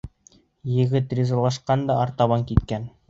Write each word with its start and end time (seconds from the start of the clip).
Егет 0.77 1.13
ризалашҡан 1.19 1.85
да 1.91 1.99
артабан 2.07 2.47
киткән. 2.53 2.91